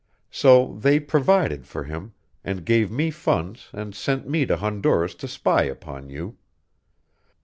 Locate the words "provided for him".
0.99-2.13